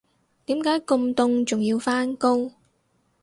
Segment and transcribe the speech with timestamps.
[0.45, 2.51] 點解咁凍仲要返工